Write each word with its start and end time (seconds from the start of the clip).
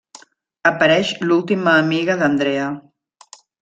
Apareix 0.69 1.13
l'última 1.29 1.79
amiga 1.85 2.19
d'Andrea. 2.25 2.75